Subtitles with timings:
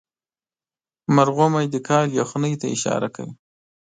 [1.15, 3.33] مرغومی د کال یخنۍ ته اشاره کوي.